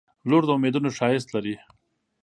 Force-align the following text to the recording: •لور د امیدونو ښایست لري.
•لور 0.29 0.43
د 0.45 0.49
امیدونو 0.57 0.89
ښایست 0.97 1.29
لري. 1.35 1.55